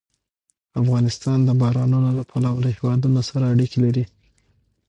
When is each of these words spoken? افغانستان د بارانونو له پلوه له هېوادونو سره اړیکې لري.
افغانستان 0.81 1.39
د 1.45 1.49
بارانونو 1.61 2.09
له 2.17 2.23
پلوه 2.31 2.59
له 2.63 2.69
هېوادونو 2.75 3.19
سره 3.29 3.45
اړیکې 3.53 3.79
لري. 3.85 4.03